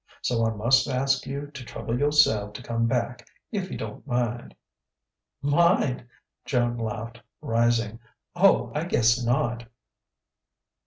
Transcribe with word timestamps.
So 0.23 0.43
I 0.47 0.49
must 0.55 0.87
ask 0.87 1.27
you 1.27 1.51
to 1.53 1.63
trouble 1.63 1.99
yourself 1.99 2.53
to 2.53 2.63
come 2.63 2.87
back, 2.87 3.27
if 3.51 3.69
you 3.69 3.77
don't 3.77 4.07
mind." 4.07 4.55
"Mind!" 5.43 6.07
Joan 6.43 6.79
laughed, 6.79 7.21
rising. 7.39 7.99
"Oh, 8.35 8.71
I 8.73 8.85
guess 8.85 9.23
not." 9.23 9.65